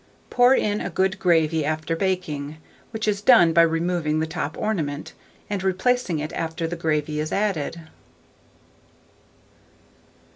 [0.31, 2.57] Pour in a good gravy after baking,
[2.89, 5.13] which is done by removing the top ornament,
[5.47, 7.79] and replacing it after the gravy is added.